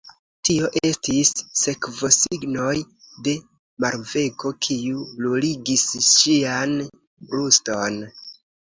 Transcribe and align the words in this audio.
Tio 0.47 0.69
estis 0.87 1.33
sekvosignoj 1.63 2.73
de 3.29 3.35
varmego, 3.87 4.55
kiu 4.65 5.07
bruligis 5.21 5.89
ŝian 6.11 6.79
bruston. 6.91 8.05